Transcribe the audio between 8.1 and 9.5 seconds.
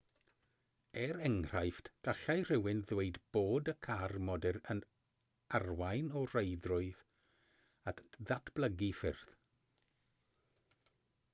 ddatblygu ffyrdd